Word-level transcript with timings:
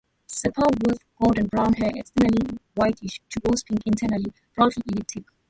Sepals 0.25 0.75
with 0.87 0.97
golden-brown 1.21 1.73
hairs 1.73 1.93
externally; 1.95 2.57
whitish 2.75 3.21
to 3.29 3.39
rose-pink 3.47 3.83
internally; 3.85 4.33
broadly 4.55 4.81
elliptic. 4.91 5.25